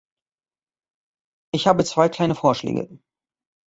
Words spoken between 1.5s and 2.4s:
Ich habe zwei kleine